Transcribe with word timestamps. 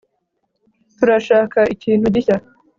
turashaka 0.97 1.59
ikintu 1.73 2.05
gishya 2.15 2.37